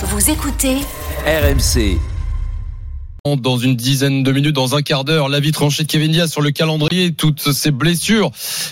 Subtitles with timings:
[0.00, 0.76] Vous écoutez
[1.26, 1.98] RMC.
[3.24, 6.40] Dans une dizaine de minutes, dans un quart d'heure, l'avis tranché de Kevin Diaz sur
[6.40, 8.30] le calendrier, toutes ces blessures.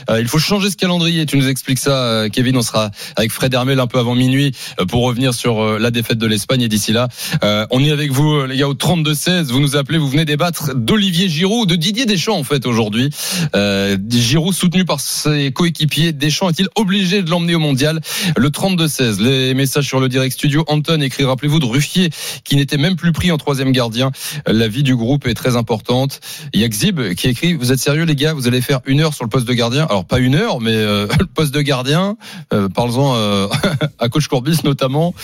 [0.09, 1.27] Euh, il faut changer ce calendrier.
[1.27, 2.57] Tu nous expliques ça, euh, Kevin.
[2.57, 5.91] On sera avec Fred Hermel un peu avant minuit euh, pour revenir sur euh, la
[5.91, 6.63] défaite de l'Espagne.
[6.63, 7.09] Et d'ici là,
[7.43, 9.47] euh, on est avec vous, les gars, au 32-16.
[9.47, 13.11] Vous nous appelez, vous venez débattre d'Olivier Giroud, de Didier Deschamps, en fait, aujourd'hui.
[13.57, 16.13] Euh, Giroud soutenu par ses coéquipiers.
[16.13, 18.01] Deschamps est-il obligé de l'emmener au mondial?
[18.37, 19.21] Le 32-16.
[19.21, 20.65] Les messages sur le direct studio.
[20.69, 22.11] Anton écrit, rappelez-vous de Ruffier,
[22.45, 24.13] qui n'était même plus pris en troisième gardien.
[24.47, 26.21] La vie du groupe est très importante.
[26.53, 28.35] Il y a Xib qui écrit Vous êtes sérieux, les gars?
[28.35, 30.75] Vous allez faire une heure sur le poste de gardien Alors, pas une heure, mais
[30.75, 32.17] euh, le poste de gardien,
[32.53, 33.49] euh, parlons-en euh,
[33.99, 35.15] à Coach Courbis notamment,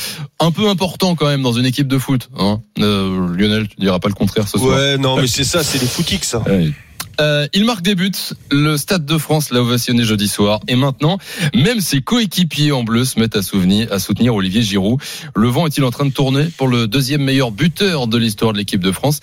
[0.40, 2.30] un peu important quand même dans une équipe de foot.
[2.38, 4.76] Hein Euh, Lionel, tu diras pas le contraire ce soir.
[4.76, 6.40] Ouais, non, mais c'est ça, c'est des footix, ça.
[6.40, 6.72] Ouais.
[7.20, 8.12] Euh, il marque des buts.
[8.50, 10.60] Le Stade de France l'a ovationné jeudi soir.
[10.68, 11.18] Et maintenant,
[11.54, 15.00] même ses coéquipiers en bleu se mettent à, souvenir, à soutenir Olivier Giroud.
[15.34, 18.58] Le vent est-il en train de tourner pour le deuxième meilleur buteur de l'histoire de
[18.58, 19.20] l'équipe de France?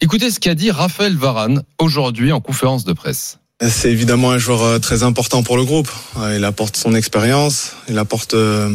[0.00, 3.38] Écoutez ce qu'a dit Raphaël Varane aujourd'hui en conférence de presse.
[3.64, 5.88] C'est évidemment un joueur euh, très important pour le groupe.
[6.18, 8.68] Euh, Il apporte son expérience, il apporte euh,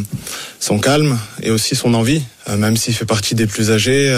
[0.58, 2.22] son calme et aussi son envie.
[2.58, 4.08] Même s'il fait partie des plus âgés,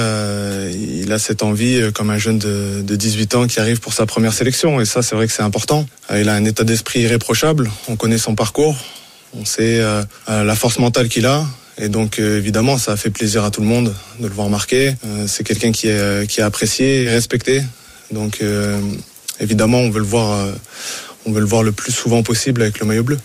[0.73, 4.07] il a cette envie comme un jeune de, de 18 ans qui arrive pour sa
[4.07, 4.81] première sélection.
[4.81, 5.87] Et ça, c'est vrai que c'est important.
[6.11, 7.71] Il a un état d'esprit irréprochable.
[7.87, 8.77] On connaît son parcours.
[9.39, 9.79] On sait
[10.27, 11.45] la force mentale qu'il a.
[11.77, 14.97] Et donc évidemment, ça fait plaisir à tout le monde de le voir marquer.
[15.27, 17.63] C'est quelqu'un qui est, apprécié et respecté.
[18.11, 18.41] Donc
[19.41, 20.53] évidemment, on veut le voir, euh,
[21.27, 23.19] on veut le voir le plus souvent possible avec le maillot bleu.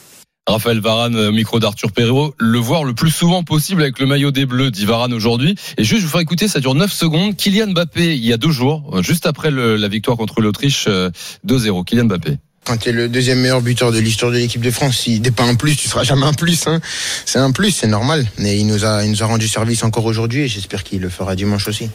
[0.48, 4.32] Raphaël Varane, au micro d'Arthur Perrault, le voir le plus souvent possible avec le maillot
[4.32, 5.56] des Bleus, dit Varane aujourd'hui.
[5.78, 7.36] Et juste, je vous ferai écouter, ça dure 9 secondes.
[7.36, 10.86] Kylian Mbappé, il y a deux jours, euh, juste après le- la victoire contre l'Autriche,
[10.88, 11.12] euh,
[11.44, 11.84] 2-0.
[11.84, 12.38] Kylian Mbappé.
[12.66, 15.30] Quand tu es le deuxième meilleur buteur de l'histoire de l'équipe de France, si t'es
[15.32, 16.66] pas un plus, tu seras jamais un plus.
[16.68, 16.80] Hein.
[17.26, 18.26] C'est un plus, c'est normal.
[18.40, 21.10] Mais il nous a, il nous a rendu service encore aujourd'hui et j'espère qu'il le
[21.10, 21.90] fera dimanche aussi.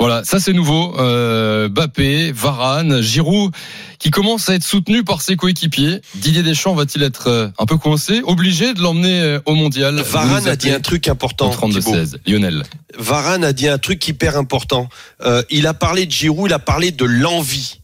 [0.00, 0.98] Voilà, ça c'est nouveau.
[0.98, 3.52] Euh, Mbappé, Varane, Giroud,
[3.98, 6.00] qui commence à être soutenu par ses coéquipiers.
[6.16, 10.48] Didier Deschamps va-t-il être euh, un peu coincé, obligé de l'emmener euh, au mondial Varane
[10.48, 11.50] a dit un truc important.
[11.50, 11.94] Thibaut.
[11.94, 12.16] 32-16.
[12.26, 12.64] Lionel.
[12.98, 14.88] Varane a dit un truc hyper important.
[15.22, 17.80] Euh, il a parlé de Giroud, il a parlé de l'envie.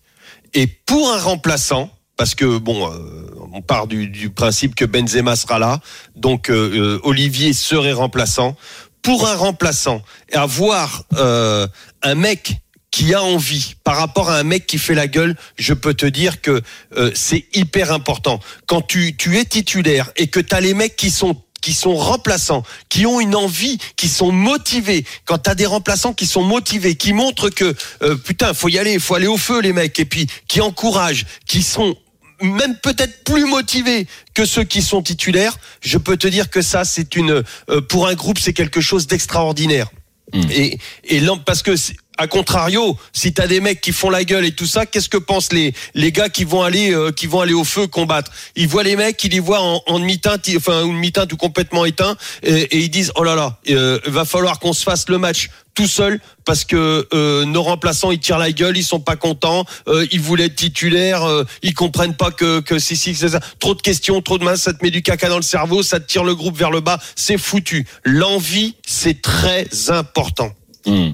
[0.52, 5.36] Et pour un remplaçant, parce que bon, euh, on part du, du principe que Benzema
[5.36, 5.80] sera là,
[6.16, 8.56] donc euh, Olivier serait remplaçant.
[9.02, 10.02] Pour un remplaçant,
[10.32, 11.66] avoir euh,
[12.02, 15.74] un mec qui a envie par rapport à un mec qui fait la gueule, je
[15.74, 16.60] peux te dire que
[16.96, 18.40] euh, c'est hyper important.
[18.66, 21.94] Quand tu, tu es titulaire et que tu as les mecs qui sont qui sont
[21.94, 25.04] remplaçants, qui ont une envie, qui sont motivés.
[25.26, 28.98] Quand t'as des remplaçants qui sont motivés, qui montrent que euh, putain, faut y aller,
[28.98, 31.96] faut aller au feu les mecs, et puis qui encouragent, qui sont
[32.42, 36.84] même peut-être plus motivés que ceux qui sont titulaires, je peux te dire que ça,
[36.84, 39.90] c'est une euh, pour un groupe, c'est quelque chose d'extraordinaire.
[40.32, 40.50] Mm.
[40.50, 41.74] Et, et parce que
[42.20, 45.16] à contrario, si t'as des mecs qui font la gueule et tout ça, qu'est-ce que
[45.16, 48.30] pensent les les gars qui vont aller euh, qui vont aller au feu combattre?
[48.56, 51.86] Ils voient les mecs, ils les voient en, en demi-teinte, enfin une demi-teinte ou complètement
[51.86, 55.16] éteint, et, et ils disent oh là là, euh, va falloir qu'on se fasse le
[55.16, 59.16] match tout seul parce que euh, nos remplaçants ils tirent la gueule, ils sont pas
[59.16, 63.30] contents, euh, ils voulaient être titulaires, euh, ils comprennent pas que que si si c'est
[63.30, 63.40] ça.
[63.60, 66.00] Trop de questions, trop de mains, ça te met du caca dans le cerveau, ça
[66.00, 67.86] tire le groupe vers le bas, c'est foutu.
[68.04, 70.52] L'envie c'est très important.
[70.86, 71.10] Hmm.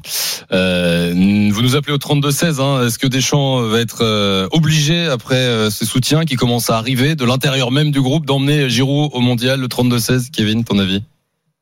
[0.53, 2.61] Euh, vous nous appelez au 32-16.
[2.61, 2.87] Hein.
[2.87, 7.15] Est-ce que Deschamps va être euh, obligé, après euh, ce soutien qui commence à arriver
[7.15, 11.03] de l'intérieur même du groupe, d'emmener Giroud au mondial, le 32-16 Kevin, ton avis?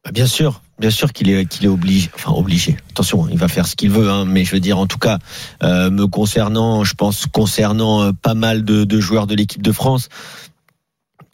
[0.04, 2.10] Bah, Bien sûr, bien sûr qu'il est qu'il est obligé.
[2.15, 2.76] Enfin obligé.
[2.91, 5.19] Attention, il va faire ce qu'il veut, hein, mais je veux dire en tout cas,
[5.62, 10.09] euh, me concernant, je pense concernant pas mal de joueurs de l'équipe de France.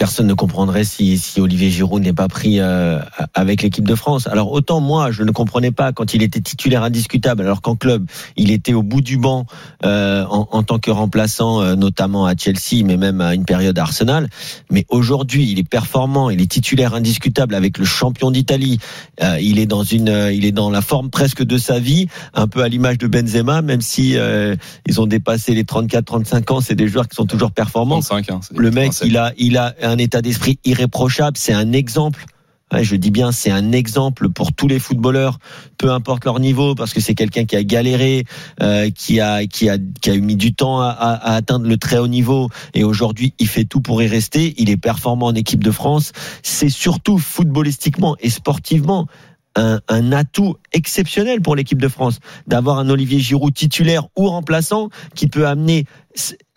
[0.00, 3.00] Personne ne comprendrait si, si Olivier Giroud n'est pas pris euh,
[3.34, 4.27] avec l'équipe de France.
[4.27, 8.06] Alors autant moi, je ne comprenais pas quand il était titulaire indiscutable, alors qu'en club,
[8.38, 9.44] il était au bout du banc
[9.84, 13.78] euh, en, en tant que remplaçant, euh, notamment à Chelsea, mais même à une période
[13.78, 14.31] à Arsenal.
[14.71, 18.78] Mais aujourd'hui, il est performant, il est titulaire indiscutable avec le champion d'Italie.
[19.22, 22.06] Euh, il est dans une, euh, il est dans la forme presque de sa vie,
[22.32, 24.56] un peu à l'image de Benzema, même si euh,
[24.87, 28.00] ils ont dépassé les 34-35 ans, c'est des joueurs qui sont toujours performants.
[28.00, 29.08] 35, hein, Le mec, 87.
[29.08, 31.37] il a, il a un état d'esprit irréprochable.
[31.37, 32.25] C'est un exemple.
[32.72, 35.38] Je dis bien, c'est un exemple pour tous les footballeurs,
[35.76, 38.25] peu importe leur niveau, parce que c'est quelqu'un qui a galéré,
[38.62, 40.92] euh, qui a, qui a, qui a mis du temps à,
[41.34, 44.54] atteindre le très haut niveau, et aujourd'hui, il fait tout pour y rester.
[44.56, 46.12] Il est performant en équipe de France.
[46.44, 49.08] C'est surtout footballistiquement et sportivement
[49.56, 55.26] un, atout exceptionnel pour l'équipe de France d'avoir un Olivier Giroud titulaire ou remplaçant qui
[55.26, 55.87] peut amener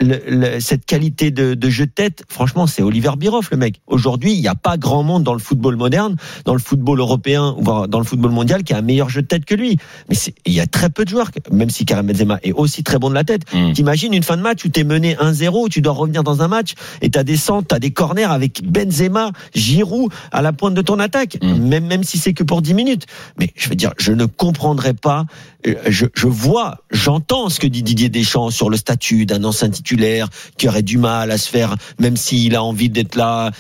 [0.02, 3.82] le- le- cette qualité de, de jeu de tête, franchement, c'est Oliver Biroff, le mec.
[3.88, 6.16] Aujourd'hui, il n'y a pas grand monde dans le football moderne,
[6.46, 9.28] dans le football européen, voire dans le football mondial, qui a un meilleur jeu de
[9.28, 9.78] tête que lui.
[10.10, 10.16] Mais
[10.46, 13.10] il y a très peu de joueurs, même si Karim Benzema est aussi très bon
[13.10, 13.44] de la tête.
[13.54, 13.74] Mm.
[13.74, 16.48] T'imagines une fin de match où t'es mené 1-0, où tu dois revenir dans un
[16.48, 20.82] match et t'as des centres, t'as des corners avec Benzema, Giroud à la pointe de
[20.82, 21.58] ton attaque, Mm.
[21.68, 23.06] même même si c'est que pour 10 minutes.
[23.40, 25.26] Mais je veux dire, je ne comprendrais pas.
[25.68, 29.70] euh, Je, je vois, j'entends ce que dit Didier Deschamps sur le statut d'un ancien
[29.70, 33.52] titulaire qui aurait du mal à se faire, même s'il a envie d'être là.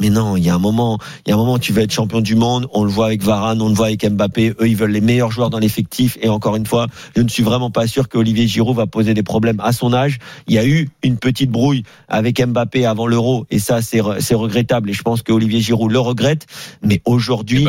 [0.00, 1.92] Mais non, il y a un moment, il y a un moment, tu veux être
[1.92, 2.66] champion du monde.
[2.72, 4.54] On le voit avec Varane, on le voit avec Mbappé.
[4.58, 6.16] Eux, ils veulent les meilleurs joueurs dans l'effectif.
[6.22, 9.12] Et encore une fois, je ne suis vraiment pas sûr que Olivier Giroud va poser
[9.12, 10.18] des problèmes à son âge.
[10.48, 14.20] Il y a eu une petite brouille avec Mbappé avant l'Euro, et ça, c'est re-
[14.20, 14.88] c'est regrettable.
[14.90, 16.46] Et je pense que Olivier Giroud le regrette.
[16.82, 17.62] Mais aujourd'hui,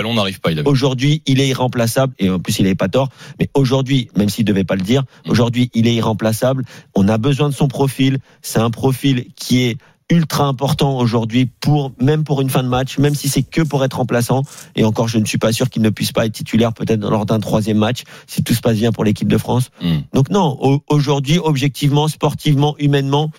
[0.64, 0.70] pas.
[0.70, 3.10] Aujourd'hui, il est irremplaçable et en plus il n'avait pas tort.
[3.40, 6.64] Mais aujourd'hui, même s'il devait pas le dire, aujourd'hui il est irremplaçable.
[6.96, 8.20] On a besoin de son profil.
[8.42, 9.78] C'est un profil qui est
[10.10, 13.84] ultra important aujourd'hui pour même pour une fin de match, même si c'est que pour
[13.84, 14.44] être remplaçant.
[14.76, 17.26] Et encore, je ne suis pas sûr qu'il ne puisse pas être titulaire peut-être lors
[17.26, 19.70] d'un troisième match si tout se passe bien pour l'équipe de France.
[19.82, 19.98] Mm.
[20.14, 23.32] Donc non, au- aujourd'hui, objectivement, sportivement, humainement,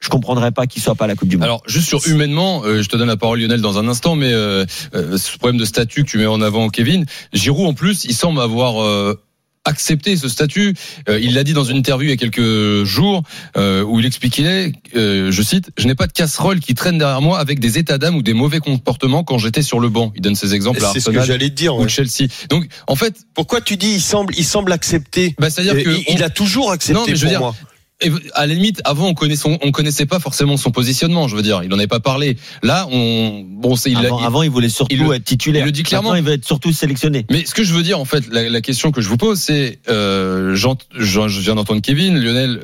[0.00, 1.44] je comprendrais pas qu'il soit pas à la Coupe du Monde.
[1.44, 4.32] Alors, juste sur humainement, euh, je te donne la parole Lionel dans un instant, mais
[4.32, 4.64] euh,
[4.94, 8.14] euh, ce problème de statut que tu mets en avant, Kevin, Giroud en plus, il
[8.14, 9.16] semble avoir
[9.66, 10.74] accepté ce statut.
[11.08, 13.22] Euh, il l'a dit dans une interview il y a quelques jours
[13.56, 17.20] euh, où il expliquait, euh, je cite, je n'ai pas de casserole qui traîne derrière
[17.20, 20.12] moi avec des états d'âme ou des mauvais comportements quand j'étais sur le banc.
[20.14, 21.76] Il donne ses exemples à C'est ce que Arsenal j'allais dire.
[21.76, 21.88] ou ouais.
[21.88, 22.28] Chelsea.
[22.48, 25.74] Donc, en fait, Pourquoi tu dis il semble, il semble accepter bah, c'est-à-dire
[26.22, 27.54] a toujours accepté Non, mais je veux pour dire, moi.
[28.02, 31.28] Et à la limite, avant, on connaissait, on connaissait pas forcément son positionnement.
[31.28, 32.36] Je veux dire, il en avait pas parlé.
[32.62, 35.62] Là, on, bon, c'est, il, a- avant, il- avant, il voulait surtout il être titulaire.
[35.62, 36.10] il le dit clairement.
[36.10, 37.24] Maintenant, il veut être surtout sélectionné.
[37.30, 39.40] Mais ce que je veux dire, en fait, la, la question que je vous pose,
[39.40, 42.60] c'est, euh, je viens d'entendre Kevin, Lionel,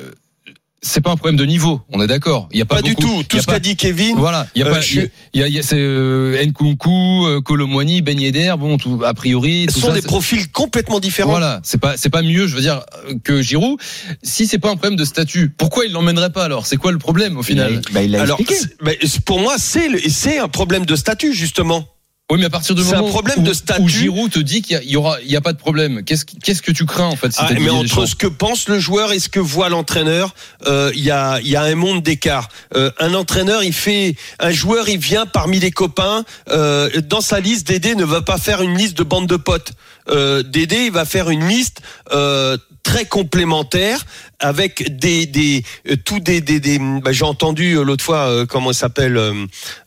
[0.83, 1.81] c'est pas un problème de niveau.
[1.91, 2.47] On est d'accord.
[2.51, 3.23] Il y a pas, Pas du tout.
[3.27, 4.15] Tout a ce qu'a dit Kevin.
[4.17, 4.99] Voilà, il y a Euh, pas, je-
[5.33, 9.01] il y a, il y a- c'est euh, Nkunku, euh, Colomwani, Ben Yedder, bon, tout,
[9.05, 11.31] a priori, Ce tout sont ça, des profils complètement différents.
[11.31, 13.79] Voilà, c'est pas c'est pas mieux, je veux dire euh, que Giroud.
[14.21, 16.67] Si c'est pas un problème de statut, pourquoi il l'emmènerait pas alors?
[16.67, 18.39] C'est quoi le problème au Il a, final bah, il l'a Alors,
[18.83, 21.87] mais pour moi, c'est c'est un problème de statut justement.
[22.31, 23.89] Oui, mais à partir du C'est un moment problème où, de où statut.
[23.89, 26.03] Giroud te dit qu'il y aura, il y a pas de problème.
[26.03, 29.11] Qu'est-ce que tu crains en fait si Ah, mais entre ce que pense le joueur
[29.11, 30.33] et ce que voit l'entraîneur,
[30.65, 32.47] euh, il y a y a un monde d'écart.
[32.75, 36.23] Euh, un entraîneur, il fait un joueur, il vient parmi les copains.
[36.49, 39.73] Euh, dans sa liste, Dédé ne va pas faire une liste de bande de potes.
[40.09, 41.81] Euh, Dédé, il va faire une liste
[42.13, 44.05] euh, très complémentaire
[44.39, 48.45] avec des des euh, tout des des, des bah, j'ai entendu euh, l'autre fois euh,
[48.45, 49.17] comment s'appelle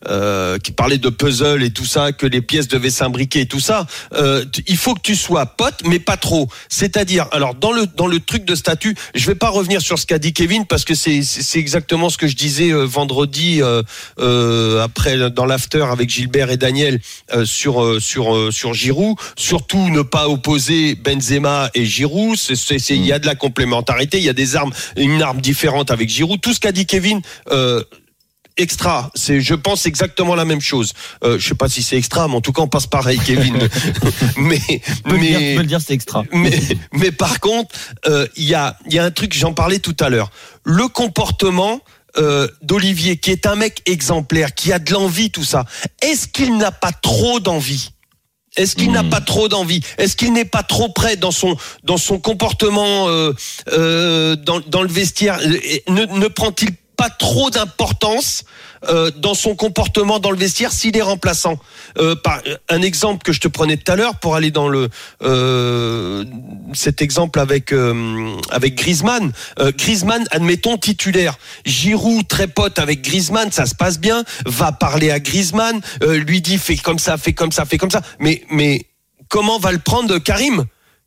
[0.07, 3.59] euh, qui parlait de puzzle et tout ça que les pièces devaient s'imbriquer et tout
[3.59, 3.85] ça.
[4.67, 6.47] Il faut que tu sois pote mais pas trop.
[6.69, 10.05] C'est-à-dire alors dans le dans le truc de statut je vais pas revenir sur ce
[10.05, 13.61] qu'a dit Kevin parce que c'est c'est exactement ce que je disais vendredi
[14.83, 16.99] après dans l'after avec Gilbert et Daniel
[17.45, 19.17] sur sur sur Giroud.
[19.35, 24.23] Surtout ne pas opposer Benzema et Giroud c'est- il y a de la complémentarité il
[24.23, 27.83] y a des armes une arme différente avec Giroud tout ce qu'a dit Kevin euh,
[28.57, 29.11] extra.
[29.15, 30.93] C'est, je pense exactement la même chose.
[31.23, 33.57] Euh, je sais pas si c'est extra, mais en tout cas on passe pareil, Kevin.
[34.37, 36.23] mais dire, mais le dire, c'est extra.
[36.31, 36.59] mais,
[36.93, 37.75] mais par contre,
[38.07, 40.31] euh, il y a, il y a un truc, j'en parlais tout à l'heure.
[40.63, 41.81] Le comportement
[42.17, 45.65] euh, d'Olivier, qui est un mec exemplaire, qui a de l'envie, tout ça.
[46.01, 47.91] Est-ce qu'il n'a pas trop d'envie?
[48.57, 49.09] Est-ce qu'il n'a Mmh.
[49.09, 49.81] pas trop d'envie?
[49.97, 53.33] Est-ce qu'il n'est pas trop prêt dans son dans son comportement euh,
[53.71, 55.39] euh, dans, dans le vestiaire?
[55.87, 58.43] Ne prend-il pas trop d'importance
[58.85, 61.57] euh, dans son comportement dans le vestiaire s'il est remplaçant
[61.97, 64.89] euh, par, Un exemple que je te prenais tout à l'heure pour aller dans le
[65.23, 66.23] euh,
[66.73, 69.31] cet exemple avec euh, avec Griezmann.
[69.59, 71.37] Euh, Griezmann, admettons titulaire.
[71.65, 74.23] Giroud très pote avec Griezmann, ça se passe bien.
[74.45, 77.91] Va parler à Griezmann, euh, lui dit fais comme ça, fais comme ça, fais comme
[77.91, 78.01] ça.
[78.19, 78.85] Mais mais
[79.29, 80.65] comment va le prendre Karim?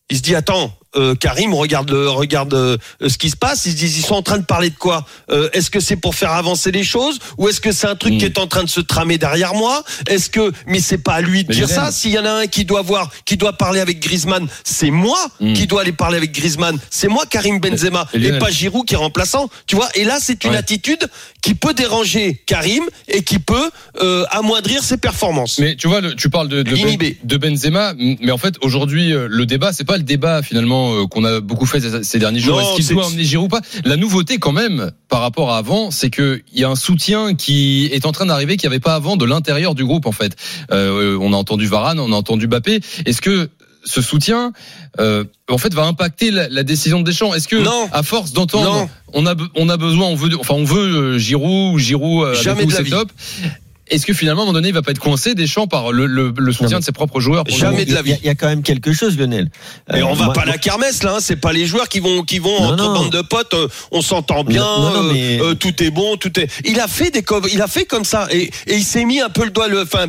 [0.08, 0.72] Il se dit attends.
[0.96, 3.66] Euh, Karim regarde le, regarde euh, ce qui se passe.
[3.66, 5.96] Ils se disent ils sont en train de parler de quoi Euh, Est-ce que c'est
[5.96, 8.64] pour faire avancer les choses ou est-ce que c'est un truc qui est en train
[8.64, 9.82] de se tramer derrière moi?
[10.08, 12.32] Est-ce que mais c'est pas à lui de Mais dire ça S'il y en a
[12.32, 15.52] un qui doit voir, qui doit parler avec Griezmann, c'est moi Mm.
[15.54, 16.76] qui dois aller parler avec Griezmann.
[16.90, 19.48] C'est moi Karim Benzema Et pas Giroud qui est remplaçant.
[19.66, 20.56] Tu vois Et là c'est une Ouais.
[20.56, 21.08] attitude
[21.42, 23.70] qui peut déranger Karim et qui peut
[24.02, 25.58] euh, amoindrir ses performances.
[25.58, 26.62] Mais tu vois, le- tu parles de.
[26.62, 30.79] Ben- de Benzema, mais en fait aujourd'hui euh, le débat, c'est pas le débat finalement
[30.94, 32.60] euh, qu'on a beaucoup fait ces- derniers jours.
[32.60, 33.60] Est-ce qu'il doit emmener Giroud ou pas?
[33.84, 37.34] La nouveauté quand même par rapport à avant, c'est que il y a un soutien
[37.34, 40.12] qui est en train d'arriver qu'il n'y avait pas avant de l'intérieur du groupe en
[40.12, 40.36] fait.
[40.72, 42.80] Euh, on a entendu Varane, on a entendu Bappé.
[43.06, 43.50] Est-ce que
[43.84, 44.52] ce soutien,
[45.00, 47.32] euh, en fait, va impacter la, la décision de Deschamps?
[47.32, 47.88] Est-ce que, Non.
[47.92, 52.34] à force d'entendre, on a, on a besoin, on veut, enfin, on veut Giroud, Giroud,
[52.34, 52.90] Jamais de la c'est vie.
[52.90, 53.10] top.
[53.90, 56.06] Est-ce que finalement, à un moment donné, il va pas être coincé Deschamps par le,
[56.06, 58.20] le, le soutien de ses propres joueurs Jamais de la Il y a- vie.
[58.22, 59.50] Il y a quand même quelque chose, Lionel.
[59.92, 61.18] Mais Euh, on va moi- pas à la kermesse là, hein.
[61.20, 62.94] c'est pas les joueurs qui vont qui vont Non, entre non.
[62.94, 66.16] bande de potes, euh, on s'entend bien, Non, non, euh, mais- euh, tout est bon,
[66.16, 66.48] tout est.
[66.64, 69.20] Il a fait des co- il a fait comme ça et, et il s'est mis
[69.20, 70.06] un peu le doigt le enfin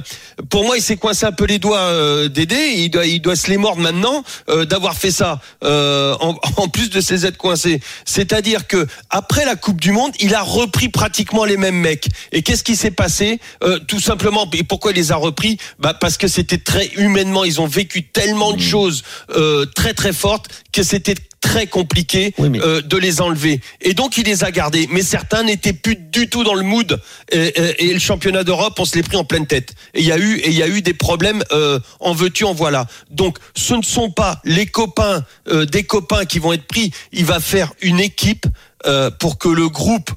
[0.50, 3.36] pour moi il s'est coincé un peu les doigts euh, d'aider, il doit il doit
[3.36, 7.38] se les mordre maintenant euh, d'avoir fait ça euh, en, en plus de ses aides
[7.38, 7.80] coincées.
[8.06, 12.08] C'est-à-dire que après la Coupe du monde, il a repris pratiquement les mêmes mecs.
[12.32, 13.40] Et qu'est-ce qui s'est passé
[13.72, 17.44] Euh, Tout simplement et pourquoi il les a repris bah parce que c'était très humainement,
[17.44, 19.04] ils ont vécu tellement de choses
[19.36, 23.62] euh, très très fortes que c'était très compliqué Oui, mais- euh, de les enlever.
[23.82, 24.88] Et donc il les a gardés.
[24.92, 27.02] Mais certains n'étaient plus du tout dans le mood.
[27.32, 29.74] Et, et- et le championnat d'Europe, on se les pris en pleine tête.
[29.96, 31.44] Et il y a eu et il y a eu des problèmes.
[31.52, 32.86] Euh, en veux-tu, en voilà.
[33.10, 36.92] Donc ce ne sont pas les copains euh, des copains qui vont être pris.
[37.12, 38.46] Il va faire une équipe
[38.86, 40.12] euh, pour que le groupe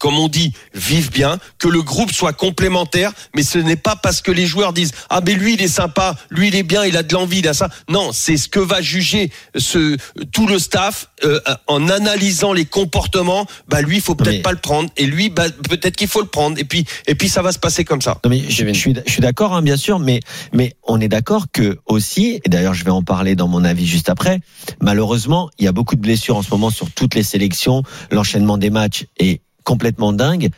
[0.00, 4.20] comme on dit, vive bien, que le groupe soit complémentaire, mais ce n'est pas parce
[4.22, 6.96] que les joueurs disent ah mais lui il est sympa, lui il est bien, il
[6.96, 7.68] a de l'envie, il a ça.
[7.88, 9.96] Non, c'est ce que va juger ce
[10.32, 13.46] tout le staff euh, en analysant les comportements.
[13.68, 16.20] Bah lui il faut peut-être Mais- pas le prendre et lui bah, peut-être qu'il faut
[16.20, 18.18] le prendre et puis et puis ça va se passer comme ça.
[18.24, 20.20] Non, mais je, je suis, je suis d'accord, hein, bien sûr, mais,
[20.52, 23.86] mais on est d'accord que aussi, et d'ailleurs je vais en parler dans mon avis
[23.86, 24.40] juste après,
[24.80, 28.58] malheureusement, il y a beaucoup de blessures en ce moment sur toutes les sélections, l'enchaînement
[28.58, 30.50] des matchs est complètement dingue,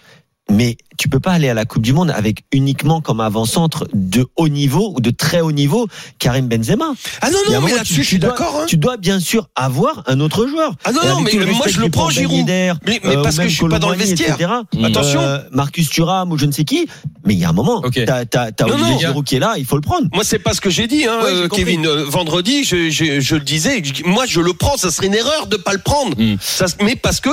[0.51, 4.27] mais tu peux pas aller à la Coupe du Monde avec uniquement comme avant-centre de
[4.37, 5.89] haut niveau ou de très haut niveau
[6.19, 6.93] Karim Benzema.
[7.23, 8.55] Ah non non mais là-dessus je suis d'accord.
[8.61, 8.67] Hein.
[8.69, 10.75] Tu dois bien sûr avoir un autre joueur.
[10.85, 12.45] Ah non non mais moi je le prends Giroud.
[12.47, 14.35] Mais, mais euh, parce que je suis pas dans le vestiaire.
[14.35, 14.51] etc.
[14.75, 14.85] Mm.
[14.85, 15.21] Attention.
[15.23, 16.87] Euh, Marcus Thuram ou je ne sais qui.
[17.25, 17.99] Mais il y a un moment, Ok.
[18.07, 18.99] t'as t'as t'as Non, Olivier.
[18.99, 20.07] Giroud qui est là, il faut le prendre.
[20.13, 21.49] Moi, c'est pas ce que j'ai dit, hein, Ouais, euh.
[21.49, 21.87] Kevin.
[21.87, 23.83] Vendredi, je, je, je le disais.
[24.05, 24.77] Moi, je le prends.
[24.77, 26.15] Ça serait une erreur de pas le prendre.
[26.19, 26.37] Mm.
[26.41, 27.31] Ça, se- mais parce que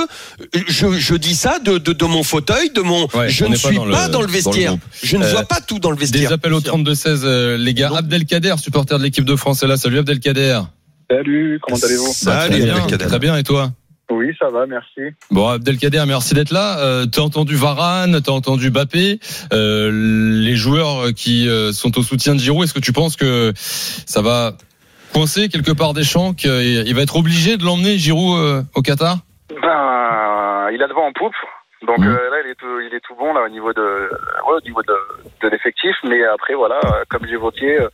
[0.68, 3.06] je, je dis ça de, de, de mon fauteuil, de mon.
[3.14, 4.74] Ouais, je ne n'est pas suis dans pas dans le dans le vestiaire.
[5.02, 6.32] je ne Euh, vois pas tout dans le Des vestiaire.
[6.32, 7.88] appels au 32-16, euh, les gars.
[7.88, 9.76] Donc- Abdelkader, supporter de l'équipe de France, est là.
[9.76, 10.60] Salut Abdelkader.
[11.10, 13.06] Salut, comment allez-vous Salut, très bien, Abdelkader.
[13.06, 13.70] Très bien, et toi
[14.10, 15.14] Oui, ça va, merci.
[15.30, 16.78] Bon, Abdelkader, merci d'être là.
[16.80, 19.20] Euh, t'as entendu Varane, t'as entendu Bappé,
[19.52, 19.90] euh,
[20.42, 22.64] les joueurs qui euh, sont au soutien de Giroud.
[22.64, 24.52] Est-ce que tu penses que ça va
[25.12, 29.18] coincer quelque part des champs, qu'il va être obligé de l'emmener Giroud euh, au Qatar?
[29.50, 31.32] Ben, il a le vent en poupe.
[31.82, 32.08] Donc Mhm.
[32.08, 34.10] euh, là, il est, tout, il est tout bon là au niveau de,
[34.46, 34.96] ouais, au niveau de,
[35.42, 35.96] de l'effectif.
[36.04, 37.88] Mais après, voilà, euh, comme j'évoquais, euh,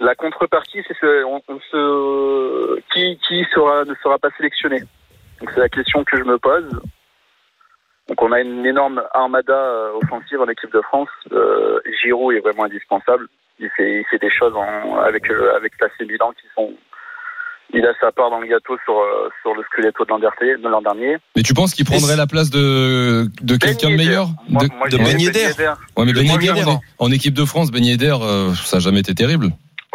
[0.00, 4.80] la contrepartie, c'est ce, on, on se, qui, qui sera, ne sera pas sélectionné.
[5.40, 6.68] Donc c'est la question que je me pose.
[8.08, 11.10] Donc on a une énorme armada euh, offensive en équipe de France.
[11.32, 13.28] Euh, Giroud est vraiment indispensable.
[13.58, 16.72] Il fait, il fait des choses en, avec euh, avec l'AC Milan qui sont.
[17.74, 20.56] Il a sa part dans le gâteau sur euh, sur le Scudetto de l'an dernier-
[20.56, 21.16] de l'an dernier.
[21.36, 24.74] Mais tu penses qu'il prendrait la place de, de quelqu'un de Ben meilleur Moi, De,
[24.74, 25.72] moi, de Ben dirais Yedder.
[25.96, 29.00] Ouais, mais Ben Yedder, en, en équipe de France, Ben Yedder, euh, ça a jamais
[29.00, 29.48] été terrible.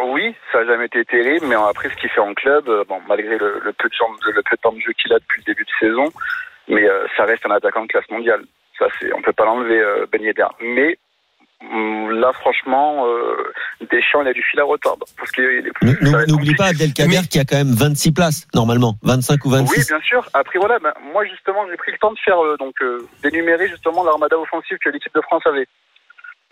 [0.04, 3.00] Oui, ça n'a jamais été terrible, mais après ce qu'il fait en club, euh, bon,
[3.08, 5.42] malgré le, le peu de temps, le peu de temps de jeu qu'il a depuis
[5.44, 6.12] le début de saison,
[6.68, 8.42] mais euh, ça reste un attaquant de classe mondiale.
[8.78, 10.46] Ça, c'est, on peut pas l'enlever, euh, Ben Yedder.
[10.60, 10.96] Mais
[11.72, 13.36] là, franchement, euh,
[13.90, 15.06] Deschamps, il a du fil à retordre.
[15.16, 15.30] Parce
[16.28, 18.94] N'oublie pas Abdelkader Mais- qui a quand même 26 places, normalement.
[19.02, 19.88] 25 ou Oui, 26.
[19.88, 20.28] bien sûr.
[20.34, 23.68] Après, voilà, ben, moi, justement, j'ai pris le temps de faire, euh, donc, euh, d'énumérer,
[23.68, 25.66] justement, l'armada offensive que l'équipe de France avait.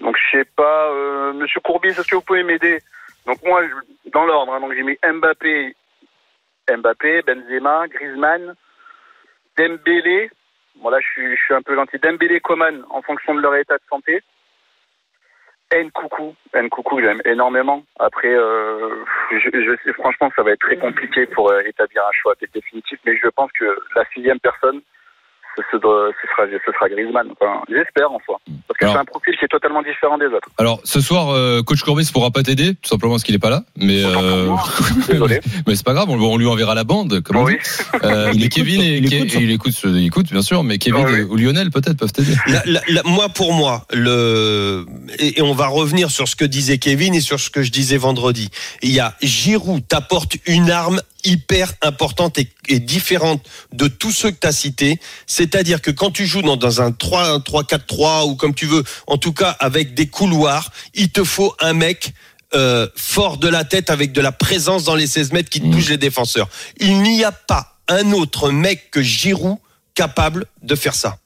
[0.00, 2.78] Donc, je sais pas, euh, Monsieur Courbier, est-ce que vous pouvez m'aider?
[3.26, 3.62] Donc, moi,
[4.12, 5.74] dans l'ordre, hein, donc, j'ai mis Mbappé,
[6.76, 8.54] Mbappé, Benzema, Griezmann,
[9.56, 10.30] Dembélé.
[10.76, 11.98] Bon, là, je suis, je suis un peu gentil.
[12.02, 14.22] Dembélé, Coman, en fonction de leur état de santé.
[15.72, 17.82] Nkoukou, Nkoukou, j'aime énormément.
[17.98, 22.12] Après, euh, je, je sais, franchement, ça va être très compliqué pour euh, établir un
[22.12, 23.64] choix définitif, mais je pense que
[23.96, 24.82] la sixième personne,
[25.56, 27.28] ce, ce, ce sera, ce sera Griezmann.
[27.40, 30.26] Enfin, j'espère en soi, parce que Alors- c'est un profil qui est totalement différent des
[30.26, 30.48] autres.
[30.58, 33.50] Alors ce soir, euh, coach Courbis pourra pas t'aider, tout simplement parce qu'il est pas
[33.50, 33.64] là.
[33.76, 34.48] Mais euh.
[35.08, 35.40] Désolé.
[35.66, 37.56] mais c'est pas grave, on, on lui enverra la bande, Oui.
[38.04, 39.38] Euh, Il écoute, Kevin et il Ke- écoute, ça.
[39.40, 41.18] il écoute, ce- il écoute bien sûr, mais Kevin oui.
[41.20, 42.34] et- ou Lionel peut-être peuvent t'aider.
[43.04, 44.86] Moi, pour moi, le
[45.18, 47.70] et, et on va revenir sur ce que disait Kevin et sur ce que je
[47.70, 48.50] disais vendredi.
[48.82, 54.30] Il y a Giroud t'apporte une arme hyper importante et, et différente de tous ceux
[54.30, 54.98] que tu as cités.
[55.26, 58.82] C'est-à-dire que quand tu joues dans, dans un 3, un 3-4-3 ou comme tu veux,
[59.06, 62.12] en tout cas avec des couloirs, il te faut un mec
[62.54, 65.66] euh, fort de la tête avec de la présence dans les 16 mètres qui te
[65.66, 66.48] bouge les défenseurs.
[66.78, 69.56] Il n'y a pas un autre mec que Giroud
[69.94, 71.18] capable de faire ça.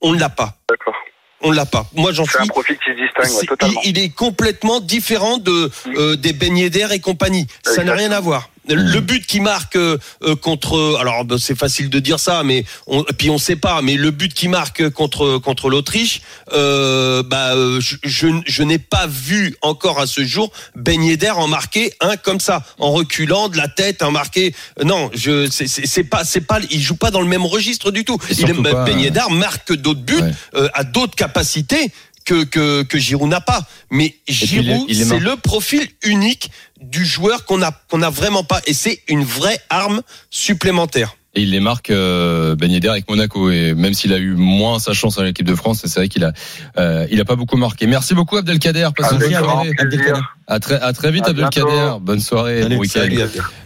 [0.00, 0.56] On ne l'a pas.
[0.68, 0.94] D'accord.
[1.40, 1.86] on l'a pas.
[1.94, 2.48] Moi, j'en C'est un suis.
[2.50, 3.80] profil qui se distingue ouais, totalement.
[3.84, 7.46] il, il est complètement différent de euh, des beignets d'air et compagnie.
[7.64, 8.48] Ça n'a rien à voir.
[8.68, 12.64] Le but qui marque euh, euh, contre, alors ben, c'est facile de dire ça, mais
[12.86, 13.80] on, puis on sait pas.
[13.82, 16.20] Mais le but qui marque contre contre l'Autriche,
[16.52, 21.30] euh, bah, euh, je, je, je n'ai pas vu encore à ce jour Ben Yedder
[21.30, 24.54] en marquer un comme ça, en reculant de la tête, en marqué.
[24.84, 27.90] Non, je c'est- c'est c'est pas c'est pas, il joue pas dans le même registre
[27.90, 28.18] du tout.
[28.30, 30.32] Il, ben euh, Yedder marque d'autres buts, Ouais.
[30.56, 31.90] euh, a d'autres capacités
[32.28, 33.66] que, que, que Giroud n'a pas.
[33.90, 38.60] Mais Giroud, c'est le profil unique du joueur qu'on a, qu'on a vraiment pas.
[38.66, 41.16] Et c'est une vraie arme supplémentaire.
[41.34, 44.78] Et il les marque euh, Ben Yedder avec Monaco et même s'il a eu moins
[44.78, 46.32] sa chance à l'équipe de France, c'est vrai qu'il a
[46.78, 47.86] euh, il a pas beaucoup marqué.
[47.86, 49.72] Merci beaucoup Abdelkader, une bonne grand soirée.
[50.50, 51.92] À très à très vite À Abdelkader.
[52.00, 53.08] Bonne soirée, Salut, bon week-end.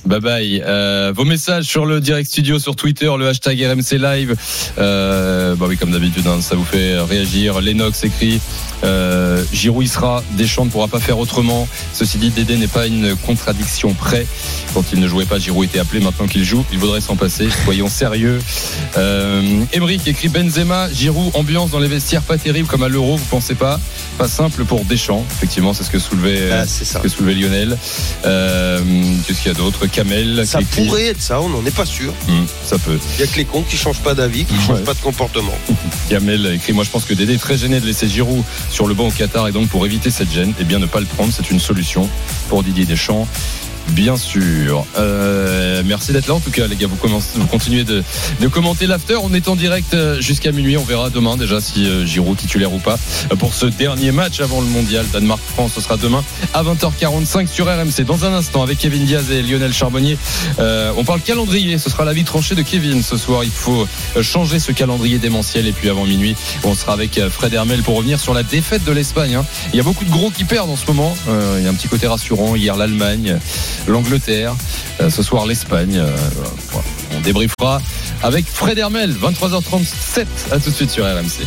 [0.05, 0.63] Bye bye.
[0.67, 4.35] Euh, vos messages sur le direct studio sur Twitter, le hashtag RMC Live.
[4.79, 7.61] Euh, bah oui, comme d'habitude, hein, ça vous fait réagir.
[7.61, 8.41] Lennox écrit
[8.83, 11.69] euh, Giroud y sera, Deschamps ne pourra pas faire autrement.
[11.93, 14.27] Ceci dit, Dédé n'est pas une contradiction près.
[14.75, 16.01] Quand il ne jouait pas, Giroud était appelé.
[16.01, 17.47] Maintenant qu'il joue, il vaudrait s'en passer.
[17.65, 18.41] Soyons sérieux.
[18.97, 23.25] Euh, Emeric écrit Benzema, Giroud, ambiance dans les vestiaires pas terrible comme à l'Euro, vous
[23.27, 23.79] pensez pas?
[24.19, 25.25] Pas simple pour Deschamps.
[25.37, 26.39] Effectivement, c'est ce que soulevait.
[26.41, 27.01] euh, Ah, c'est ça.
[27.01, 27.77] que soulevait Lionel.
[28.25, 28.81] Euh,
[29.27, 29.87] Qu'est-ce qu'il y a d'autre?
[29.87, 30.45] Kamel.
[30.47, 32.13] Ça pourrait être ça, on n'en est pas sûr.
[32.29, 32.99] Hum, ça peut.
[33.17, 34.61] Il y a que les cons qui changent pas d'avis, qui Ouais.
[34.67, 35.55] changent pas de comportement.
[36.09, 38.95] Kamel écrit Moi, je pense que Dédé est très gêné de laisser Giroud sur le
[38.95, 41.33] banc au Qatar et donc pour éviter cette gêne, eh bien, ne pas le prendre,
[41.37, 42.09] c'est une solution
[42.49, 43.27] pour Didier Deschamps.
[43.89, 44.87] Bien sûr.
[44.99, 46.35] Euh, merci d'être là.
[46.35, 48.03] En tout cas, les gars, vous, commencez, vous continuez de,
[48.49, 49.17] commenter l'after.
[49.17, 50.77] On est en direct euh, jusqu'à minuit.
[50.77, 52.99] On verra demain déjà si euh, Giroud titulaire ou pas
[53.39, 55.05] pour ce dernier match avant le mondial.
[55.13, 56.23] Danemark-France, ce sera demain
[56.55, 58.05] à 20h45 sur RMC.
[58.07, 60.17] Dans un instant, avec Kevin Diaz et Lionel Charbonnier,
[60.59, 61.79] on parle calendrier.
[61.79, 63.45] Ce sera la vie tranchée de Kevin ce soir.
[63.45, 63.87] Il faut
[64.21, 65.67] changer ce calendrier démentiel.
[65.67, 66.35] Et puis avant minuit,
[66.65, 69.35] on sera avec Fred Hermel pour revenir sur la défaite de l'Espagne.
[69.35, 69.45] hein.
[69.73, 71.15] Il y a beaucoup de gros qui perdent en ce moment.
[71.59, 72.57] Il y a un petit côté rassurant.
[72.57, 73.39] Hier, l'Allemagne,
[73.87, 74.55] l'Angleterre.
[75.01, 75.99] Euh, ce soir, l'Espagne.
[75.99, 76.11] Euh.
[77.15, 77.81] On débriefera
[78.23, 80.27] avec Fred Hermel, 23h37.
[80.51, 81.47] À tout de suite sur RMC.